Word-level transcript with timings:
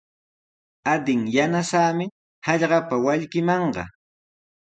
Adin 0.93 1.21
yanasaami 1.35 2.07
hallqapa 2.47 2.95
wallkimanqa. 3.05 3.83